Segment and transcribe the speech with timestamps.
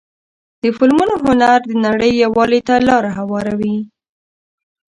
[0.61, 3.75] د فلمونو هنر د نړۍ یووالي ته لاره هواروي.